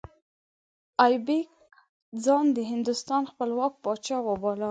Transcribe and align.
ایبک 1.05 1.49
ځان 2.23 2.45
د 2.57 2.57
هندوستان 2.71 3.21
خپلواک 3.31 3.73
پاچا 3.83 4.17
وباله. 4.27 4.59